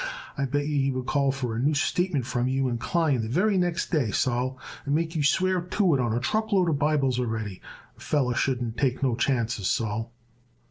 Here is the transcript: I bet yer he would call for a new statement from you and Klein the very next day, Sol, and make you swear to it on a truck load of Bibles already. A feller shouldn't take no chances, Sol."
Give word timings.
I 0.35 0.45
bet 0.45 0.65
yer 0.67 0.77
he 0.79 0.89
would 0.89 1.05
call 1.05 1.31
for 1.31 1.53
a 1.55 1.59
new 1.61 1.75
statement 1.75 2.25
from 2.25 2.47
you 2.47 2.67
and 2.67 2.79
Klein 2.79 3.21
the 3.21 3.27
very 3.29 3.55
next 3.55 3.91
day, 3.91 4.09
Sol, 4.09 4.57
and 4.83 4.95
make 4.95 5.15
you 5.15 5.21
swear 5.21 5.61
to 5.61 5.93
it 5.93 5.99
on 6.01 6.11
a 6.11 6.19
truck 6.19 6.51
load 6.51 6.69
of 6.69 6.79
Bibles 6.79 7.19
already. 7.19 7.61
A 7.95 7.99
feller 8.01 8.33
shouldn't 8.33 8.77
take 8.77 9.03
no 9.03 9.13
chances, 9.13 9.67
Sol." 9.69 10.11